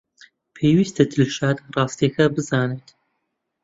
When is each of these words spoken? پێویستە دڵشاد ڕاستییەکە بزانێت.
پێویستە 0.55 1.03
دڵشاد 1.11 1.57
ڕاستییەکە 1.75 2.25
بزانێت. 2.35 2.87